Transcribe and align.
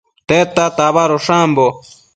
Tedta 0.29 0.65
tabadosh 0.77 1.29
ambo? 1.41 1.67